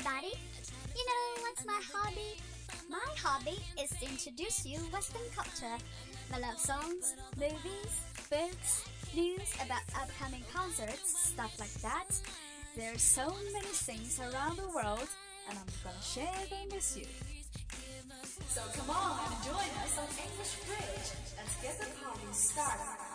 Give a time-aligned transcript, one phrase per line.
[0.00, 0.34] everybody.
[0.96, 2.36] You know what's my hobby?
[2.88, 5.76] My hobby is to introduce you Western culture.
[6.30, 7.92] My love songs, movies,
[8.30, 12.08] books, news about upcoming concerts, stuff like that.
[12.76, 15.08] There's so many things around the world,
[15.48, 17.06] and I'm gonna share them with you.
[18.48, 21.08] So come on and join us on English Bridge.
[21.36, 23.09] Let's get the party started.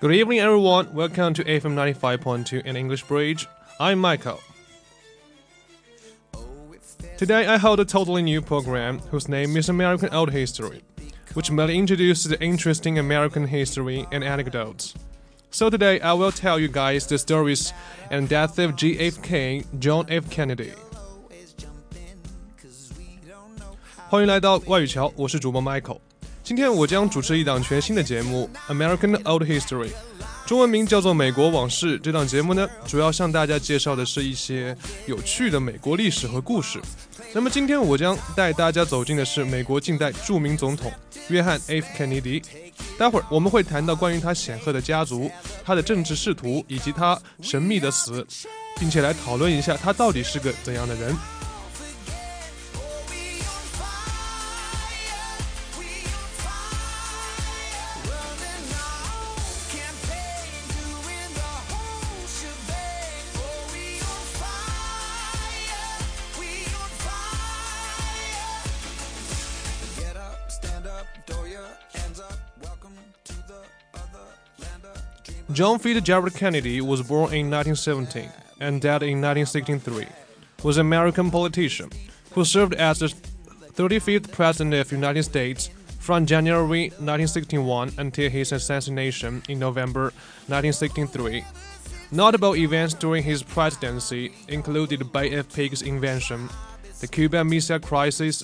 [0.00, 0.92] Good evening, everyone.
[0.94, 3.46] Welcome to FM 95.2 in English Bridge.
[3.78, 4.40] I'm Michael.
[7.16, 10.82] Today, I hold a totally new program whose name is American Old History,
[11.34, 14.94] which mainly introduces interesting American history and anecdotes.
[15.50, 17.72] So today, I will tell you guys the stories
[18.10, 20.28] and death of JFK, John F.
[20.30, 20.72] Kennedy.
[24.08, 26.00] 欢迎来到外语桥，我是主播 Michael。
[26.47, 29.87] 今天我将主持一档全新的节目《American Old History》，
[30.45, 31.99] 中文名叫做《美国往事》。
[32.01, 34.73] 这档节目呢，主要向大家介绍的是一些
[35.07, 36.79] 有趣的美国历史和故事。
[37.33, 40.89] 那么今天我将带大家走进的是美国近代著名总统
[41.27, 42.41] 约翰 ·F· 肯尼迪。
[42.97, 45.29] 待会儿我们会谈到关于他显赫的家族、
[45.65, 48.25] 他的政治仕途以及他神秘的死，
[48.79, 51.13] 并且来讨论一下他到底是个怎样的人。
[75.53, 78.29] John Fitzgerald Kennedy was born in 1917
[78.59, 80.05] and died in 1963.
[80.63, 81.89] Was an American politician
[82.33, 83.13] who served as the
[83.73, 90.11] 35th President of the United States from January 1961 until his assassination in November
[90.47, 91.43] 1963.
[92.11, 96.49] Notable events during his presidency included Bay of Pigs invention,
[96.99, 98.43] the Cuban Missile Crisis,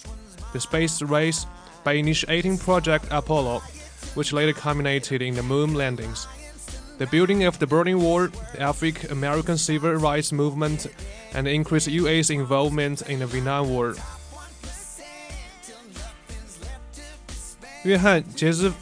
[0.53, 1.45] the space race
[1.84, 3.62] by initiating Project Apollo,
[4.14, 6.26] which later culminated in the moon landings
[6.98, 10.88] the building of the Berlin Wall, the African American civil rights movement,
[11.32, 12.30] and increased U.S.
[12.30, 13.94] involvement in the Vietnam War.
[17.84, 18.72] 约翰·杰斯·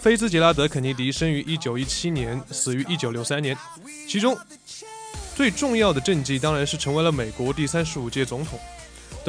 [0.00, 3.56] 菲兹杰拉德·肯尼迪生于1917年，死于1963年。
[4.08, 4.36] 其中
[5.36, 8.58] 最重要的政绩当然是成为了美国第三十五届总统。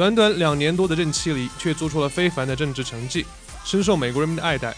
[0.01, 3.23] 短短两年多的任期里，却做出了非凡的政治成绩，
[3.63, 4.75] 深受美国人民的爱戴。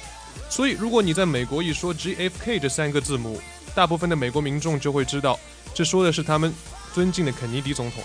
[0.50, 3.40] 所以，如果你在美国一说 JFK 这三个字母，
[3.74, 5.40] 大部分的美国民众就会知道，
[5.74, 6.54] 这说的是他们
[6.94, 8.04] 尊敬的肯尼迪总统。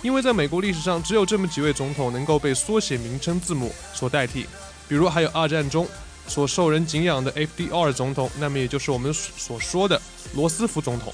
[0.00, 4.46] 因为在美国历史上，只有这么几位总统能够被缩写名称字母所代替。
[4.88, 5.86] 比如，还有二战中
[6.26, 10.00] 所受人敬仰的 FDR 总统，那么也就是我们所说的
[10.32, 11.12] 罗斯福总统。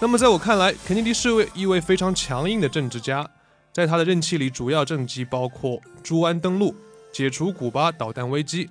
[0.00, 3.28] 那么，在我看来，肯尼迪是位一位非常强硬的政治家，
[3.74, 6.72] 在他的任期里，主要政绩包括朱安登陆、
[7.12, 8.70] 解除古巴导弹危机。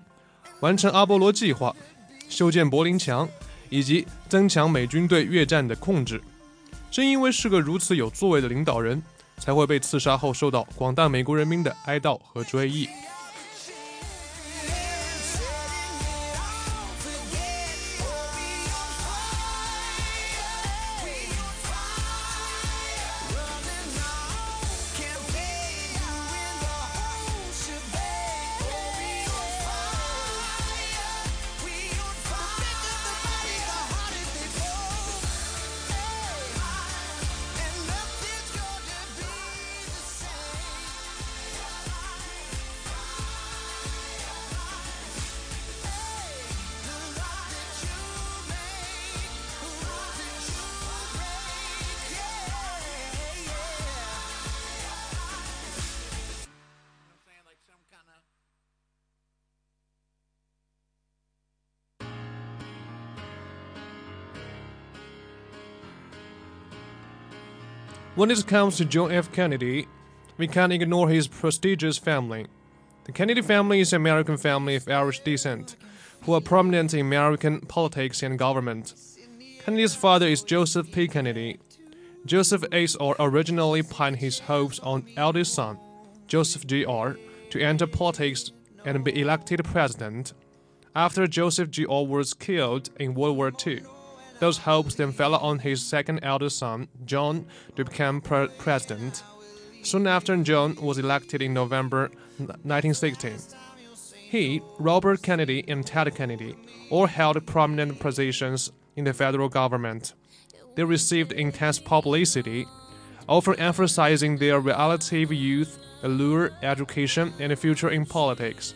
[0.61, 1.75] 完成阿波罗计划，
[2.29, 3.27] 修建柏林墙，
[3.69, 6.21] 以及增强美军对越战的控制。
[6.89, 9.03] 正因为是个如此有作为的领导人，
[9.39, 12.87] 才会被刺杀后受到广大美国人民的哀悼和追忆。
[68.15, 69.31] When it comes to John F.
[69.31, 69.87] Kennedy,
[70.37, 72.45] we can't ignore his prestigious family.
[73.05, 75.77] The Kennedy family is an American family of Irish descent
[76.21, 78.93] who are prominent in American politics and government.
[79.65, 81.07] Kennedy's father is Joseph P.
[81.07, 81.59] Kennedy.
[82.27, 83.15] Joseph H.R.
[83.17, 85.79] originally pinned his hopes on eldest son,
[86.27, 87.17] Joseph Jr.,
[87.49, 88.51] to enter politics
[88.85, 90.33] and be elected president.
[90.95, 91.87] After Joseph Jr.
[91.87, 93.81] was killed in World War II,
[94.43, 97.45] Those hopes then fell on his second eldest son, John,
[97.77, 99.23] to become pre president.
[99.83, 103.37] Soon after John was elected in November 1916.
[104.11, 106.57] He, Robert Kennedy, and Ted Kennedy
[106.89, 110.13] all held prominent positions in the federal government.
[110.75, 112.67] They received intense publicity,
[113.29, 118.73] often emphasizing their relative youth, allure, education, and future in politics.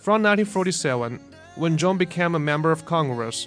[0.00, 1.20] From 1947,
[1.54, 3.46] when John became a member of Congress,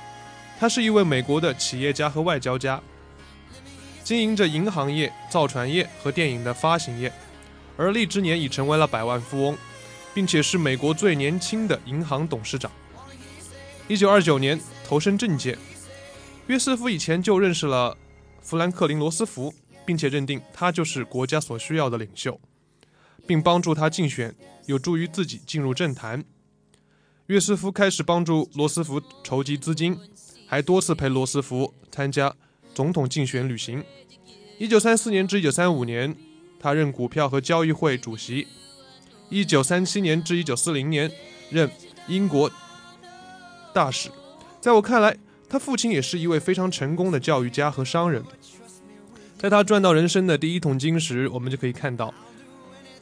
[0.61, 2.79] 他是一位美国的企业家和外交家，
[4.03, 7.11] 经营着银行业、造船业和电影的发行业，
[7.75, 9.57] 而立之年已成为了百万富翁，
[10.13, 12.71] 并且是美国最年轻的银行董事长。
[13.87, 15.57] 一九二九年投身政界，
[16.45, 17.97] 约瑟夫以前就认识了
[18.39, 19.51] 富兰克林·罗斯福。
[19.83, 22.39] 并且认定他就是国家所需要的领袖，
[23.25, 24.35] 并帮助他竞选，
[24.67, 26.23] 有助于自己进入政坛。
[27.25, 29.97] 约瑟夫开始帮助罗斯福筹集资金，
[30.51, 32.35] 还多次陪罗斯福参加
[32.73, 33.81] 总统竞选旅行。
[34.59, 36.13] 一九三四年至一九三五年，
[36.59, 38.45] 他任股票和交易会主席；
[39.29, 41.09] 一九三七年至一九四零年，
[41.49, 41.71] 任
[42.09, 42.51] 英国
[43.73, 44.09] 大使。
[44.59, 45.15] 在我看来，
[45.47, 48.21] 他父亲也是一位非常成功的教育家和商人。
[49.37, 52.13] 在他赚到人生的第一桶金时，我们就可以看到，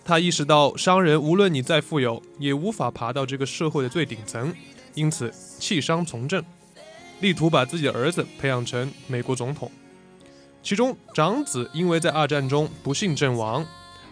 [0.06, 4.54] 他意识到商人无论你再富有，也无法爬到这个社会的最顶层，
[4.94, 6.46] 因此弃商从政，
[7.19, 9.71] 力图把自己的儿子培养成美国总统。
[10.62, 13.66] 其中长子因为在二战中不幸阵亡，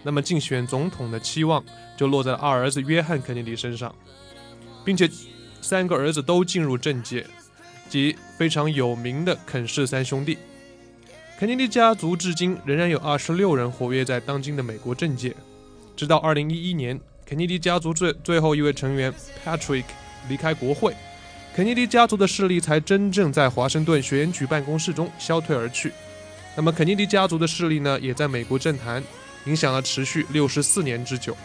[0.03, 1.63] 那么竞选总统的期望
[1.97, 3.93] 就落在了二儿子约翰·肯尼迪身上，
[4.85, 5.09] 并且
[5.61, 7.25] 三个儿子都进入政界，
[7.89, 10.37] 即非常有名的肯氏三兄弟。
[11.37, 15.35] 肯尼迪家族至今仍然有二十六人活跃在当今的美国政界，
[15.95, 19.13] 直到二零一一年，肯尼迪家族最最后一位成员
[19.45, 19.83] Patrick
[20.29, 20.95] 离开国会，
[21.57, 25.91] 肯尼迪家族的势力才真正在华盛顿选举办公室中消退而去。
[26.55, 29.03] 那么，肯尼迪家族的势力呢，也在美国政坛
[29.45, 31.35] 影响了持续六十四年之久。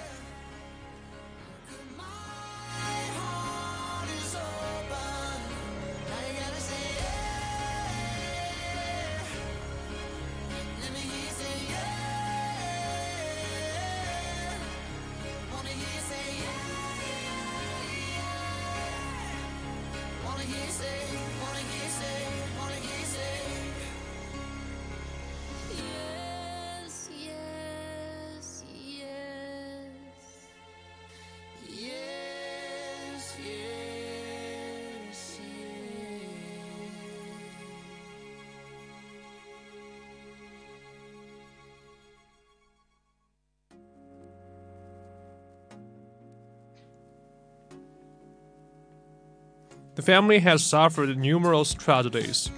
[49.95, 52.51] The family has suffered numerous tragedies,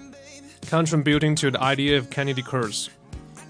[0.68, 2.90] contributing to the idea of Kennedy curse.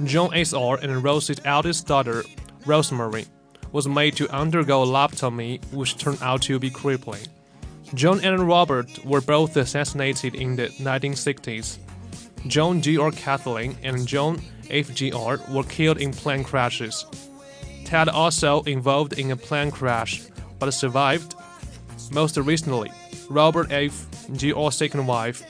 [0.04, 0.78] John S.R.
[0.82, 2.24] and Rosie's eldest daughter,
[2.64, 3.26] Rosemary,
[3.72, 7.26] was made to undergo a lobotomy, which turned out to be crippling.
[7.92, 11.78] John and Robert were both assassinated in the 1960s.
[12.46, 12.96] John G.
[12.96, 13.10] R.
[13.10, 14.94] Kathleen and John F.
[14.94, 15.12] G.
[15.12, 15.40] R.
[15.50, 17.04] were killed in plane crashes.
[17.84, 20.22] Ted also involved in a plane crash,
[20.58, 21.34] but survived.
[22.12, 22.90] Most recently,
[23.29, 24.07] Robert F.
[24.35, 24.51] G.
[24.51, 24.71] R.
[24.71, 25.43] second wife,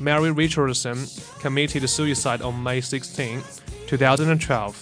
[0.00, 1.06] Mary Richardson,
[1.40, 3.42] committed suicide on May 16,
[3.88, 4.72] 2012.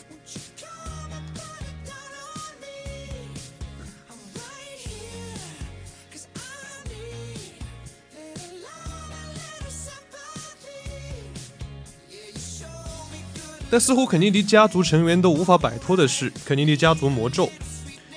[13.70, 17.50] 但似乎肯尼迪家族成员都无法摆脱的是肯尼迪家族魔咒。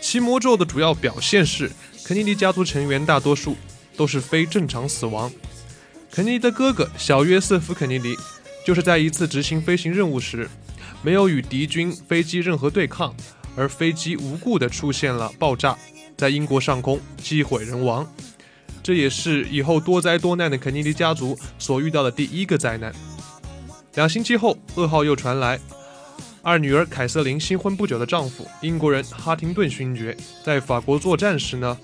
[0.02, 1.72] 其魔咒的主要表现是，
[2.04, 3.56] 肯尼迪家族成员大多数
[4.01, 5.31] 都是非正常死亡。
[6.11, 8.17] 肯尼迪的哥哥小约瑟夫·肯尼迪，
[8.65, 10.49] 就是在一次执行飞行任务时，
[11.03, 13.15] 没有与敌军飞机任何对抗，
[13.55, 15.77] 而飞机无故的出现了爆炸，
[16.17, 18.11] 在英国上空机毁人亡。
[18.83, 22.91] 这也是以后多灾多难的肯尼迪家族所遇到的第一个灾难。
[23.97, 25.61] 两星期后，噩耗又传来，
[26.41, 31.77] 二女儿凯瑟琳新婚不久的丈夫英国人哈廷顿勋爵，在法国作战时呢，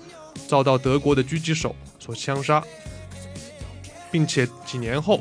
[0.47, 1.75] 遭到德国的狙击手。
[2.07, 2.63] 所枪杀，
[4.09, 5.19] 并且几年后，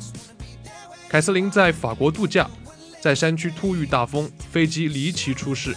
[1.09, 2.49] 凯瑟琳在法国度假，
[3.01, 5.77] 在山区突遇大风，飞机离奇出事，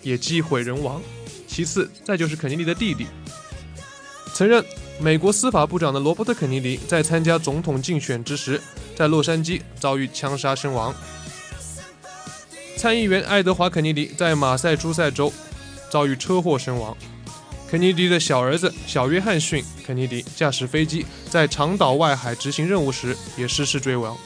[0.00, 1.02] 也机毁人亡。
[1.48, 3.08] 其次，再就是肯尼迪的弟弟，
[4.32, 4.64] 曾任
[5.00, 8.62] 美国司法部长的罗伯特·肯尼迪，在参加总统竞选之时，
[8.94, 10.94] 在洛杉矶遭遇枪杀身亡。
[12.76, 15.32] 参议员爱德华·肯尼迪在马赛诸塞州
[15.90, 16.96] 遭遇车祸身亡。
[17.70, 24.16] 肯尼迪的小儿子小约翰逊·肯尼迪驾驶飞机在长岛外海执行任务时也失事坠亡。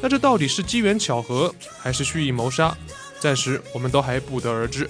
[0.00, 2.74] 那这到底是机缘巧合，还是蓄意谋杀？
[3.20, 4.88] 暂时我们都还不得而知。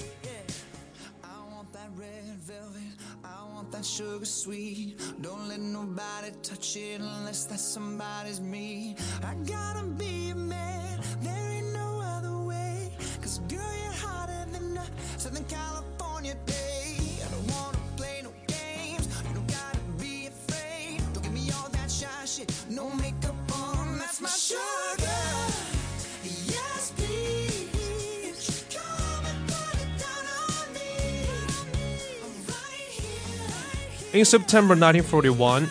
[34.12, 35.69] In September 1941,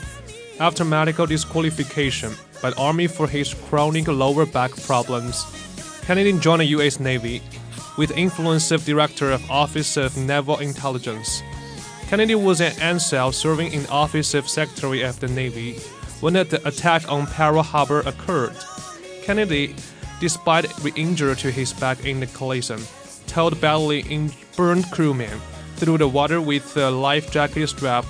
[0.62, 2.32] after medical disqualification
[2.62, 5.44] by the Army for his chronic lower back problems,
[6.04, 7.02] Kennedy joined the U.S.
[7.02, 7.42] Navy
[7.98, 11.44] with influence of Director of Office of Naval Intelligence.
[12.08, 15.74] Kennedy was an NSL serving in the Office of Secretary of the Navy
[16.22, 18.56] when the attack on Pearl Harbor occurred.
[19.22, 19.76] Kennedy,
[20.22, 22.80] despite being injured to his back in the collision,
[23.28, 25.42] told badly burned crewmen
[25.76, 28.06] through the water with a life jacket strap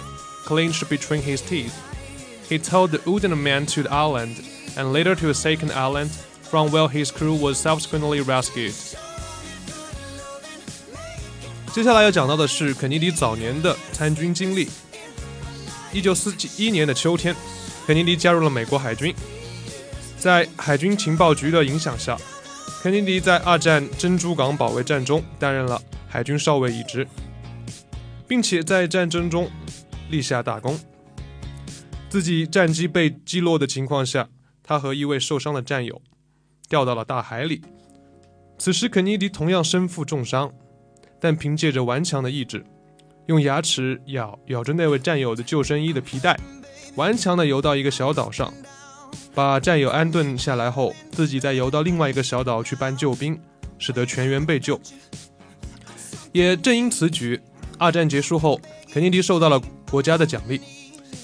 [0.45, 1.73] clenched between his teeth.
[2.49, 4.37] He towed the wooden man to the island
[4.75, 6.09] and later to a second island,
[6.43, 8.73] from where his crew was subsequently rescued.
[11.71, 14.67] 接下来要讲到的是肯尼迪早年的参军经历。
[15.93, 17.35] 一九四一年的秋天，
[17.85, 19.13] 肯尼迪加入了美国海军。
[20.17, 22.17] 在海军情报局的影响下，
[22.81, 27.07] 肯尼迪在二战珍珠港保卫战中担任了海军少尉一职，
[28.27, 29.49] 并且在战争中
[30.09, 30.79] 立下大功。
[32.09, 34.29] 自己战机被击落的情况下，
[34.63, 36.01] 他和一位受伤的战友
[36.67, 37.61] 掉到了大海里。
[38.57, 40.51] 此时，肯尼迪同样身负重伤，
[41.19, 42.65] 但凭借着顽强的意志，
[43.27, 46.35] 用牙齿咬咬着那位战友的救生衣的皮带，
[46.95, 48.51] 顽强地游到一个小岛上，
[49.35, 53.39] 把战友安顿下来后，自己再游到另外一个小岛去搬救兵，
[53.77, 54.81] 使得全员被救。
[56.31, 57.39] 也正因此举，
[57.77, 58.59] 二战结束后，
[58.91, 59.61] 肯尼迪受到了。
[59.89, 60.61] 国家的奖励，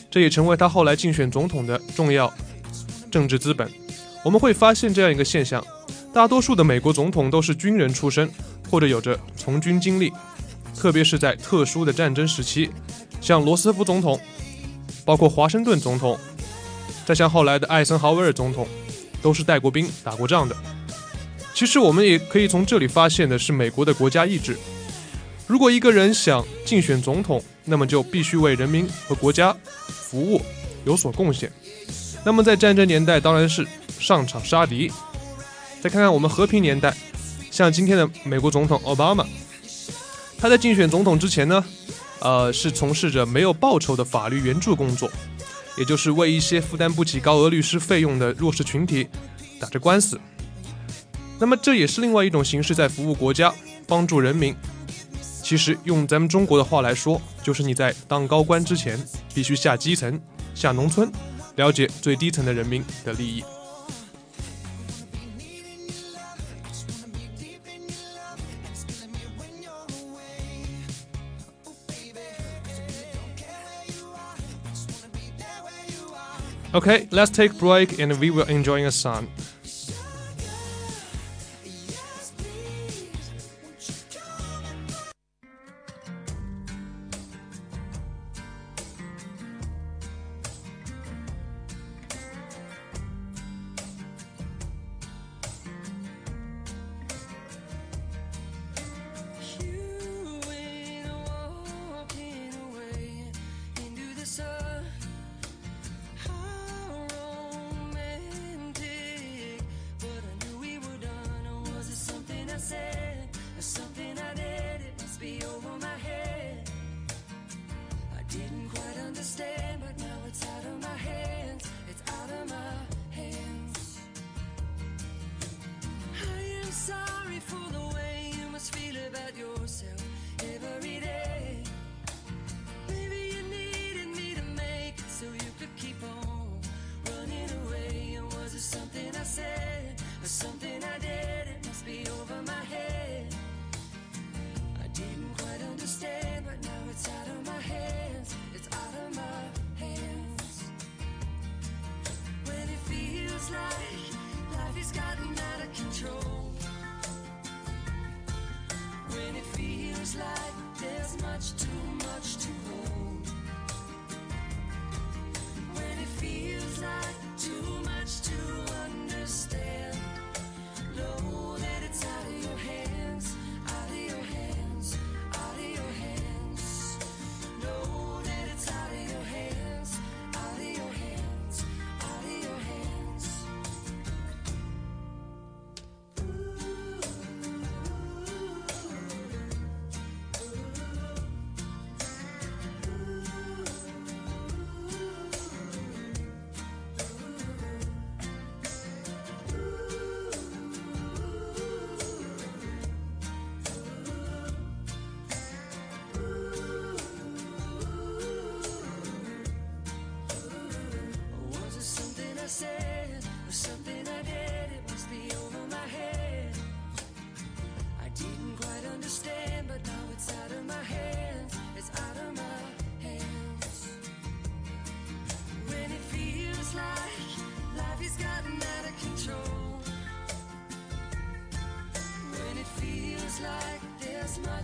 [0.10, 2.34] 这也成为他后来竞选总统的重要
[3.12, 3.69] 政治资本。
[4.24, 5.63] 我们会发现这样一个现象：
[6.13, 8.29] 大多数的美国总统都是军人出身，
[8.69, 10.12] 或者有着从军经历，
[10.75, 12.69] 特别是在特殊的战争时期，
[13.22, 14.19] 像罗斯福总统，
[15.05, 16.17] 包括华盛顿总统，
[17.05, 18.67] 再像后来的艾森豪威尔总统，
[19.22, 20.55] 都是带过兵、打过仗的。
[21.53, 24.57] 其实，我们也可以从这里发现的是美国的国家意志。
[25.47, 29.55] 如果一个人想竞选总统，那么就必须为人民和国家
[29.87, 30.41] 服务，
[30.85, 31.51] 有所贡献。
[32.23, 33.65] 那么在战争年代，当然是
[33.99, 34.91] 上场杀敌。
[35.81, 36.95] 再看看我们和平年代，
[37.51, 39.23] 像今天的美国总统奥巴马，
[40.39, 41.63] 他在竞选总统之前呢，
[42.19, 45.11] 呃，是从事着没有报酬的法律援助工作，
[45.77, 49.07] 也就是为一些负担不起高额律师费用的弱势群体
[49.59, 50.19] 打着官司。
[51.37, 53.53] 那么这也是另外一种形式，在服务国家，
[53.85, 54.55] 帮助人民。
[55.44, 58.99] 其实用咱们中国的话来说，就是你在当高官之前，
[59.35, 60.20] 必须下基层、
[60.54, 61.11] 下农村，
[61.56, 63.42] 了解最低层的人民的利益。
[76.73, 79.25] Okay, let's take break and we will enjoy a song.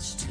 [0.02, 0.31] much to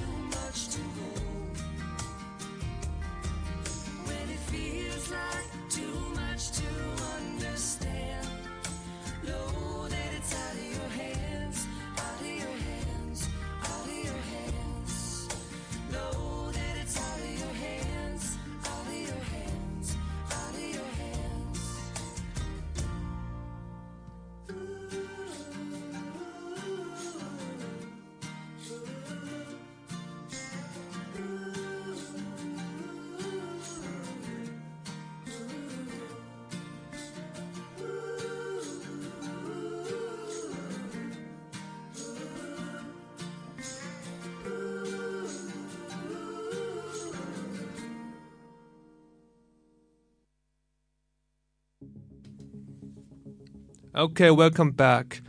[54.01, 55.21] Okay, welcome back.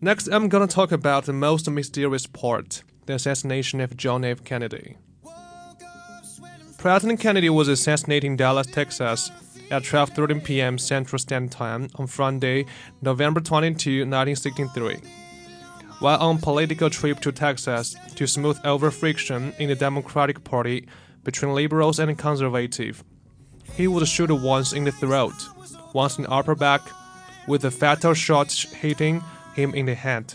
[0.00, 4.42] Next, I'm gonna talk about the most mysterious part the assassination of John F.
[4.42, 4.96] Kennedy.
[6.78, 9.30] President Kennedy was assassinated in Dallas, Texas
[9.70, 10.78] at 12:13 p.m.
[10.78, 12.66] Central Standard Time on Friday,
[13.02, 14.96] November 22, 1963.
[16.00, 20.88] While on a political trip to Texas to smooth over friction in the Democratic Party
[21.22, 23.04] between liberals and conservatives,
[23.74, 25.34] he was shot once in the throat,
[25.92, 26.82] once in the upper back,
[27.48, 29.22] with a fatal shot hitting
[29.54, 30.34] him in the head.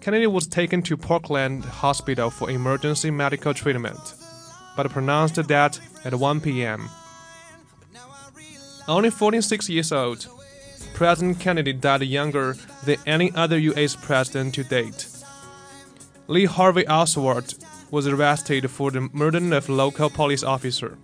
[0.00, 4.14] Kennedy was taken to Parkland Hospital for emergency medical treatment,
[4.76, 6.88] but pronounced dead at 1 p.m.
[8.86, 10.26] Only 46 years old,
[10.92, 13.96] President Kennedy died younger than any other U.S.
[13.96, 15.08] president to date.
[16.28, 17.54] Lee Harvey Oswald
[17.90, 20.96] was arrested for the murder of a local police officer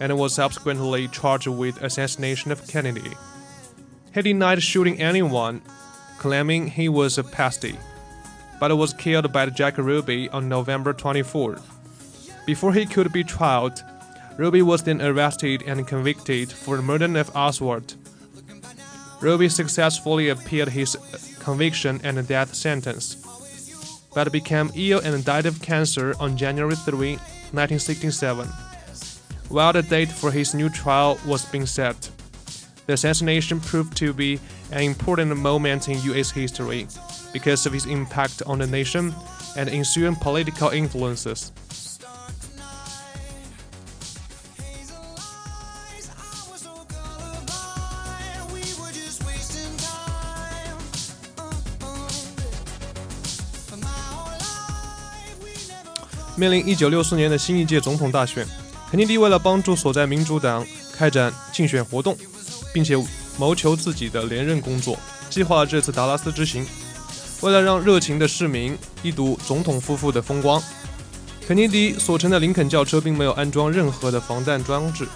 [0.00, 3.12] and was subsequently charged with assassination of Kennedy.
[4.14, 5.60] He denied shooting anyone,
[6.18, 7.76] claiming he was a pasty,
[8.60, 11.58] but was killed by Jack Ruby on November 24.
[12.46, 13.80] Before he could be tried,
[14.36, 17.96] Ruby was then arrested and convicted for the murder of Oswald.
[19.20, 20.96] Ruby successfully appealed his
[21.40, 23.16] conviction and death sentence,
[24.14, 27.16] but became ill and died of cancer on January 3,
[27.50, 28.46] 1967.
[29.48, 32.10] While the date for his new trial was being set,
[32.85, 34.39] the assassination proved to be
[34.71, 36.31] an important moment in U.S.
[36.31, 36.87] history
[37.31, 39.13] because of his impact on the nation
[39.55, 41.51] and ensuing political influences.
[53.71, 53.97] Uh,
[56.35, 58.47] 面临1964年的新一届总统大选，
[58.89, 62.17] 肯尼迪为了帮助所在民主党开展竞选活动，
[62.74, 62.96] 并且
[63.38, 64.98] 谋求自己的连任工作，
[65.30, 66.66] 计划了这次达拉斯之行。
[67.40, 70.60] 为了让热情的市民一睹总统夫妇的风光，
[71.46, 75.06] 肯尼迪所乘的林肯轿车并没有安装任何的防弹装置。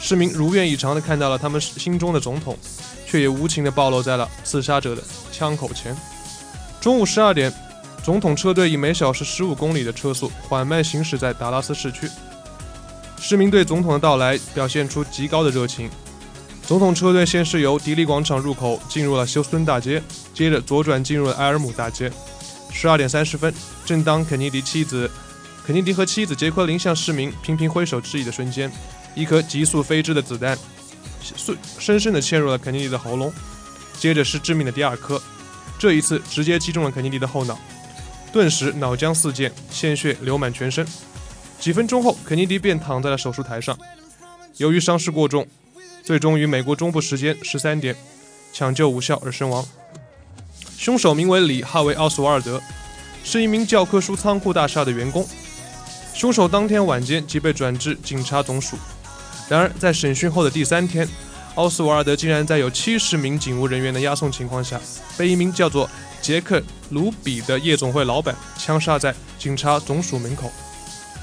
[0.00, 2.58] 市民如愿以偿地看到了他们心中的总统，
[3.06, 5.96] 却也无情地暴露在了刺杀者的枪口前。
[6.80, 7.52] 中午十二点，
[8.02, 12.10] 总统车队以每小时十五公里的车速缓慢行驶在达拉斯市区。
[13.20, 15.88] 市民对总统的到来表现出极高的热情。
[16.70, 20.00] 总统车队先是由迪利广场入口进入了休斯顿大街，
[20.32, 22.08] 接着左转进入了埃尔姆大街。
[22.70, 23.52] 十二点三十分，
[23.84, 25.10] 正当肯尼迪妻子
[25.66, 28.70] 肯尼迪和妻子杰奎琳向市民频频挥手致意的瞬间，
[29.16, 30.56] 一颗急速飞至的子弹
[31.20, 33.32] 碎深深地嵌入了肯尼迪的喉咙，
[33.98, 35.20] 接着是致命的第二颗，
[35.76, 37.58] 这一次直接击中了肯尼迪的后脑，
[38.32, 40.86] 顿时脑浆四溅，鲜血流满全身。
[41.58, 43.76] 几分钟后，肯尼迪便躺在了手术台上。
[44.58, 45.44] 由于伤势过重，
[46.10, 47.94] 最终于美国中部时间十三点
[48.52, 49.64] 抢救无效而身亡。
[50.76, 52.60] 凶手名为里哈维·奥斯瓦尔德，
[53.22, 55.24] 是一名教科书仓库大厦的员工。
[56.12, 58.76] 凶手当天晚间即被转至警察总署。
[59.48, 61.06] 然而，在审讯后的第三天，
[61.54, 64.80] 奥斯瓦尔德竟然在有七十名警务人员的押送情况下，
[65.16, 65.88] 被一名叫做
[66.20, 70.50] 杰克·卢比的夜总会老板枪杀在警察总署门口。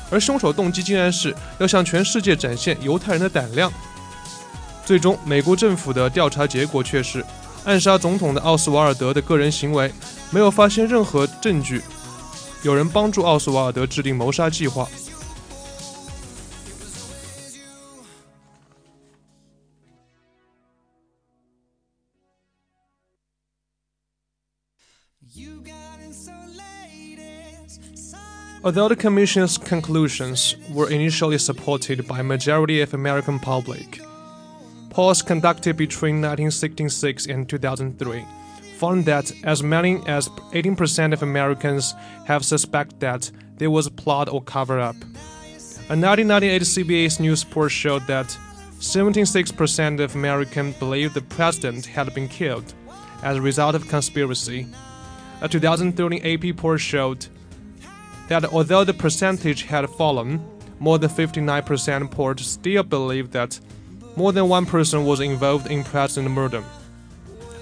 [0.10, 3.69] 而凶手动机竟然是要向全世界展现犹太人的胆量。
[4.88, 7.21] 最终，美国政府的调查结果却是，
[7.65, 9.91] 暗杀总统的奥斯瓦尔德的个人行为
[10.32, 11.82] 没有发现任何证据，
[12.63, 14.88] 有人帮助奥斯瓦尔德制定谋杀计划。
[28.63, 34.02] Although the Commission's conclusions were initially supported by majority of American public,
[34.97, 38.25] polls conducted between 1966 and 2003
[38.79, 41.93] found that as many as 18% of Americans
[42.25, 44.95] have suspected that there was a plot or cover up.
[45.89, 48.36] A 1998 CBS News poll showed that
[48.79, 52.73] 76% of Americans believed the president had been killed
[53.21, 54.65] as a result of conspiracy.
[55.41, 57.27] A 2013 AP poll showed
[58.29, 60.43] that although the percentage had fallen,
[60.79, 63.60] more than 59% polled still believed that
[64.16, 66.62] more than one person was involved in president murder.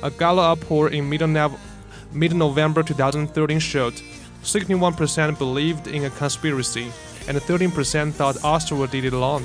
[0.03, 3.95] A Gallup poll in mid-November 2013 showed
[4.43, 6.91] 61% believed in a conspiracy
[7.29, 9.45] and 13% thought Oswald did it alone,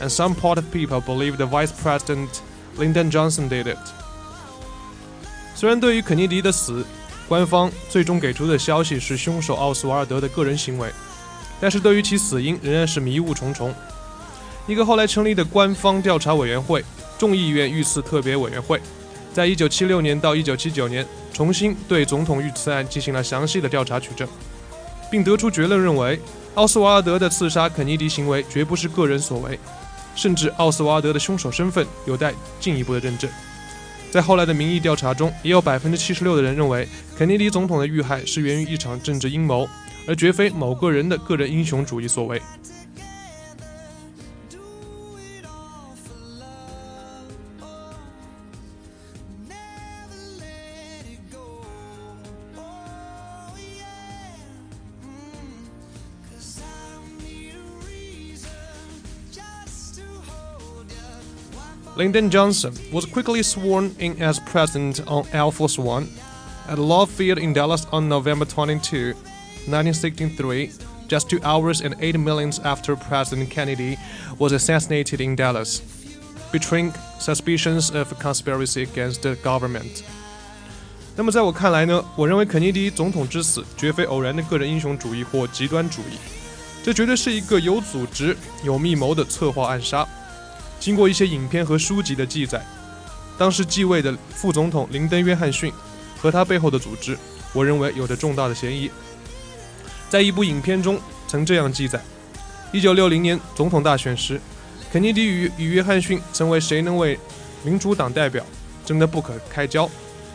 [0.00, 2.40] and some part of people believed the Vice President
[2.76, 3.78] Lyndon Johnson did it.
[5.56, 6.86] 虽然对于肯尼迪的死，
[7.28, 10.88] 官方最终给出的消息是凶手奥斯瓦尔德的个人行为，
[11.60, 13.74] 但是对于其死因仍然是迷雾重重。
[14.65, 16.83] 一个后来成立的官方调查委员会——
[17.19, 18.79] 众议院遇刺特别委员会，
[19.33, 24.25] 在一九七六年到一九七九年，重新对总统遇刺案进行了详细的调查取证，
[25.11, 26.17] 并得出结论，认为
[26.53, 29.59] 奥斯瓦尔德的刺杀肯尼迪行为绝不是个人所为，
[30.15, 33.29] 甚至奥斯瓦尔德的凶手身份有待进一步的认证。
[34.11, 39.67] 在后来的民意调查中，也有百分之七十六的人认为肯尼迪总统的遇害是源于一场政治阴谋，
[40.07, 42.41] 而绝非某个人的个人英雄主义所为。
[61.96, 66.06] Lyndon Johnson was quickly sworn in as president on Air Force One
[66.68, 69.14] at Love Field in Dallas on November 22,
[69.66, 70.70] 1963,
[71.08, 73.96] just two hours and eight minutes after President Kennedy
[74.38, 75.80] was assassinated in Dallas,
[76.52, 80.04] betraying suspicions of conspiracy against the government.
[81.16, 86.16] 那么在我看来呢，我认为肯尼迪总统之死绝非偶然的个人英雄主义或极端主义，
[86.84, 90.06] 这绝对是一个有组织、有密谋的策划暗杀。
[90.83, 92.61] 经过一些影片和书籍的记载，
[93.37, 95.71] 当时继位的副总统林登·约翰逊
[96.19, 97.17] 和他背后的组织，
[97.53, 98.91] 我认为有着重大的嫌疑。
[100.09, 102.01] 在一部影片中曾这样记载
[102.73, 104.41] ：1960年总统大选时，
[104.91, 107.17] 肯尼迪与与约翰逊成为谁能为
[107.63, 108.43] 民主党代表
[108.85, 109.89] 争得不可开交，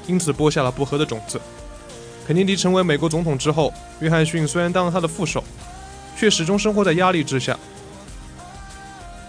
[0.07, 1.39] 因此播下了不和的种子。
[2.27, 5.45] 肯尼迪成为美国总统之后，约翰逊虽然当了他的副手，
[6.19, 7.55] 却始终生活在压力之下。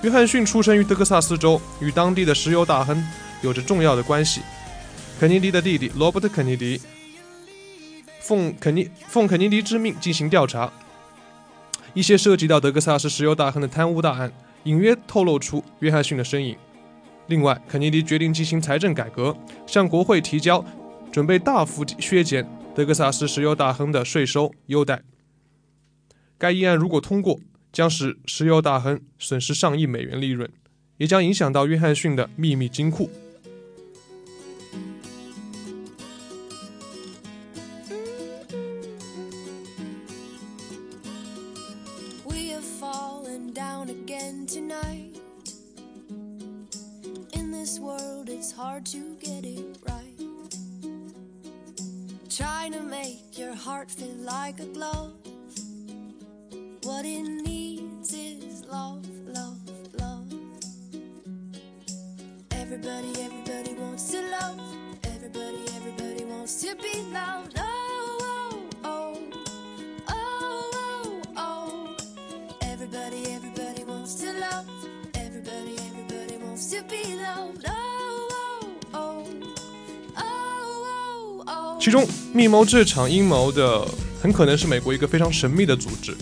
[0.02, 3.06] 约翰逊出生于德克萨斯州，与当地的石油大亨
[3.42, 4.40] 有着重要的关系。
[5.20, 6.80] 肯尼迪的弟弟罗伯特·肯尼迪
[8.22, 10.72] 奉肯尼奉肯尼迪之命进行调查，
[11.94, 14.32] 一些涉及到德克萨斯石油大亨的贪污大案，
[14.64, 16.56] 隐约透露出约翰逊的身影。
[17.28, 19.36] 另外，肯尼迪决定进行财政改革，
[19.68, 20.64] 向国会提交
[21.12, 25.02] 准备大幅削减德克萨斯石油大亨的税收优待。
[26.38, 27.38] 该议案如果通过，
[27.72, 30.50] 将使石油大亨损失上亿美元利润，
[30.98, 33.10] 也将影响到约翰逊的秘密金库。
[53.66, 55.19] Heart feel like a glove.
[56.90, 59.60] What it needs is love, love,
[60.00, 60.26] love.
[62.50, 64.60] Everybody, everybody wants to love.
[65.04, 67.54] Everybody, everybody wants to be loved.
[67.60, 69.18] Oh, oh, oh.
[70.08, 71.96] Oh, oh, oh.
[72.62, 74.66] Everybody, everybody wants to love.
[75.14, 77.66] Everybody, everybody wants to be loved.
[77.68, 79.28] Oh, oh, oh.
[80.18, 80.24] Oh,
[80.88, 81.80] oh, oh.
[81.80, 83.88] 其中，密谋这场阴谋的
[84.20, 86.18] 很可能是美国一个非常神秘的组织，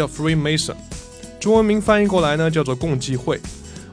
[0.00, 0.74] 叫 Freemason，
[1.38, 3.38] 中文名翻译过来呢叫做共济会。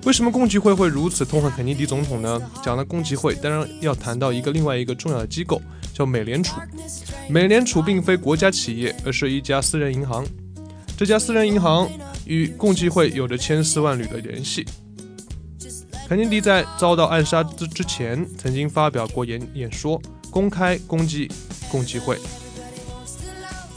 [0.06, 2.41] 为什么共济会会如此痛恨肯尼迪总统呢？
[2.63, 5.62] 讲了共济会，当然要谈到一个另外一个重要的机构，
[5.93, 6.62] 叫美联储。
[7.30, 10.26] 美联储并非国家企业，而是一家私人银行。
[10.96, 11.89] 这家私人银行
[12.24, 14.65] 与共济会有着千丝万缕的联系。
[16.08, 21.30] 肯尼迪在遭到暗杀之之前，曾经发表过演演说，公开攻击
[21.70, 22.17] 共济会。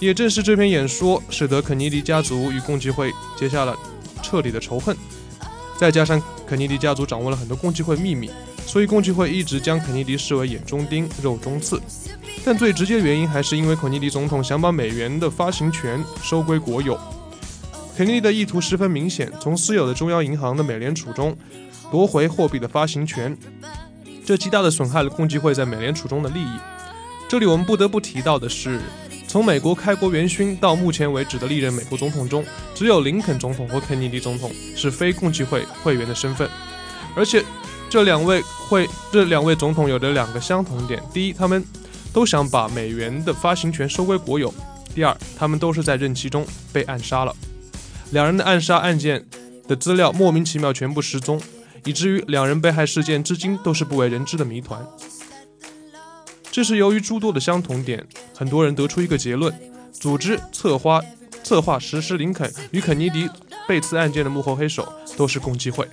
[0.01, 3.77] 也正是这篇演说，使得肯尼迪家族与共济会结下了
[4.23, 4.97] 彻底的仇恨。
[5.79, 8.31] 再加上肯尼迪家族掌握了很多共济会秘密，
[8.67, 11.79] 所以共济会一直将肯尼迪视为眼中钉、肉中刺。
[12.43, 16.99] 但最直接原因还是因为肯尼迪总统想把美元的发行权收归国有。
[17.95, 21.37] 肯尼迪的意图十分明显，从私有的中央银行的美联储中
[21.91, 23.37] 夺回货币的发行权，
[24.25, 26.59] 这极大的损害了共济会在美联储中的利益。
[27.29, 28.81] 这里我们不得不提到的是，
[29.31, 36.51] 从美国开国元勋到目前为止的历任美国总统中，只有林肯总统和肯尼迪总统是非共济会会员的身份，
[37.15, 37.41] 而且
[37.89, 41.65] 这两位会这两位总统有着两个相同点：第一，他们
[42.13, 44.53] 都想把美元的发行权收归国有；
[44.97, 47.33] 第二，他们都是在任期中被暗杀了。
[48.11, 49.25] 两人的暗杀案件
[49.69, 51.41] 的资料莫名其妙全部失踪，
[51.85, 54.85] 以至于两人被害事件至今都是不为人知的谜团。
[56.51, 59.55] 这是由于诸多的相同点，很多人得出一个结论：
[59.93, 61.01] 组织、策划、
[61.45, 63.29] 策划实施林肯与肯尼迪
[63.69, 65.89] 被刺案件的幕后黑手都是共济会。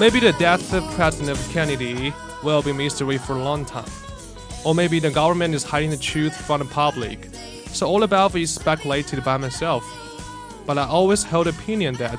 [0.00, 3.90] Maybe the death of President Kennedy will be mystery for a long time.
[4.64, 7.28] Or maybe the government is hiding the truth from the public.
[7.72, 9.84] So all above is speculated by myself.
[10.66, 12.18] But I always held the opinion that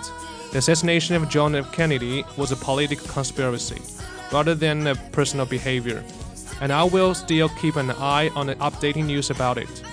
[0.52, 1.72] the assassination of John F.
[1.72, 3.82] Kennedy was a political conspiracy
[4.32, 6.04] rather than a personal behavior.
[6.62, 9.84] And I will still keep an eye on the updating news about it.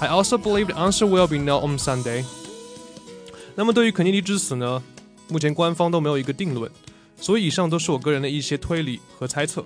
[0.00, 2.24] I also believe the answer will be no on Sunday.
[3.54, 4.82] 那么对于肯尼迪之死呢，
[5.28, 6.70] 目前官方都没有一个定论，
[7.21, 9.63] 所以以上都是我个人的一些推理和猜测。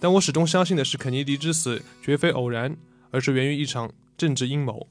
[0.00, 2.74] 但我始终相信的是，肯尼迪之死绝非偶然，
[3.10, 4.88] 而是源于一场政治阴谋。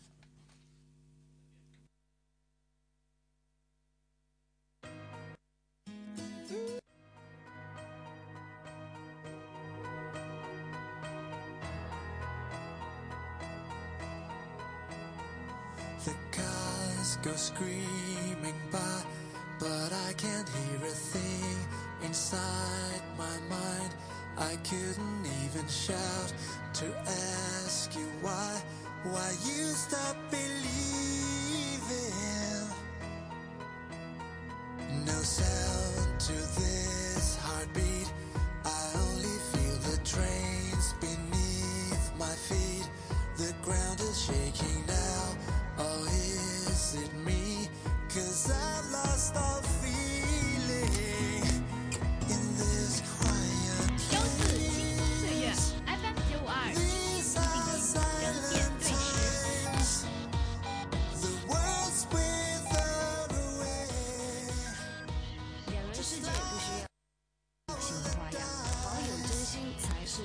[22.04, 23.94] Inside my mind.
[24.38, 26.34] I couldn't even shout
[26.76, 28.62] to ask you why,
[29.04, 31.40] why you stopped believing.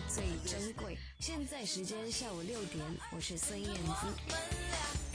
[0.08, 0.96] 最珍贵。
[1.18, 5.05] 现在时间下午六点，我是孙燕姿。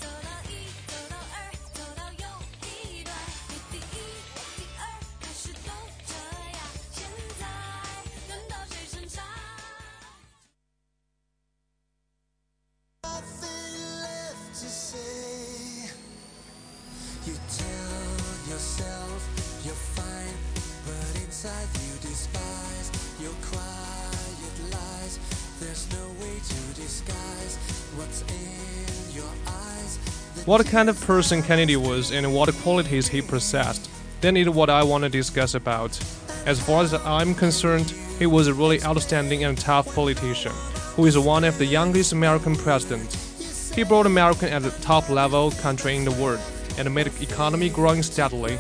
[30.51, 34.83] What kind of person Kennedy was and what qualities he possessed, then is what I
[34.83, 35.97] want to discuss about.
[36.45, 40.51] As far as I'm concerned, he was a really outstanding and tough politician,
[40.97, 43.73] who is one of the youngest American presidents.
[43.73, 46.41] He brought America at the top level country in the world
[46.77, 48.59] and made economy growing steadily.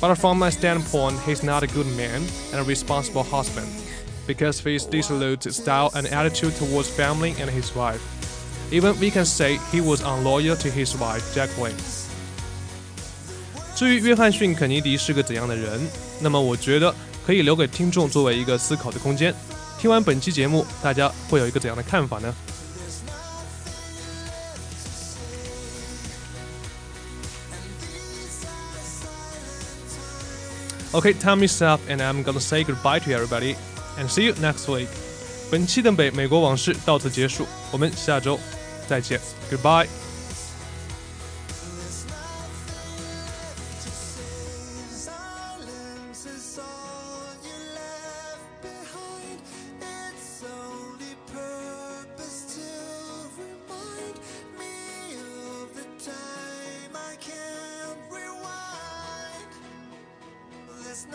[0.00, 3.66] But from my standpoint, he's not a good man and a responsible husband,
[4.28, 8.23] because of his dissolute style and attitude towards family and his wife.
[8.70, 11.74] Even we can say he was unloyal to his wife Jacqueline.
[13.76, 15.80] 至于约翰逊·肯尼迪是个怎样的人，
[16.20, 16.94] 那么我觉得
[17.26, 19.34] 可以留给听众作为一个思考的空间。
[19.80, 22.34] 听完本期节目，大家会有一个怎样的看法呢
[30.92, 33.56] ？Okay, time is up, and I'm gonna say goodbye to everybody,
[33.98, 34.86] and see you next week.
[35.50, 38.38] 本期的北美国往事到此结束，我们下周
[38.88, 39.20] 再见
[39.50, 40.03] ，Goodbye.